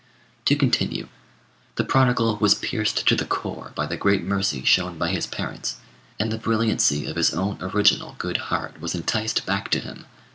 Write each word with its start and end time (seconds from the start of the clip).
To 0.45 0.55
continue: 0.55 1.09
the 1.75 1.83
prodigal 1.83 2.37
was 2.37 2.55
pierced 2.55 3.05
to 3.07 3.15
the 3.15 3.23
core 3.23 3.71
by 3.75 3.85
the 3.85 3.97
great 3.97 4.23
mercy 4.23 4.63
shown 4.65 4.97
by 4.97 5.09
his 5.11 5.27
parents, 5.27 5.75
and 6.19 6.31
the 6.31 6.39
brilliancy 6.39 7.05
of 7.05 7.17
his 7.17 7.35
own 7.35 7.59
original 7.61 8.15
good 8.17 8.37
heart 8.49 8.81
was 8.81 8.95
enticed 8.95 9.45
back 9.45 9.69
to 9.69 9.79
him. 9.79 10.05